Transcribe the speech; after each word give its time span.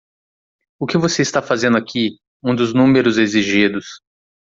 "O 0.79 0.87
que 0.87 0.97
você 0.97 1.21
está 1.21 1.43
fazendo 1.43 1.77
aqui?" 1.77 2.13
um 2.43 2.55
dos 2.55 2.73
números 2.73 3.19
exigidos. 3.19 3.85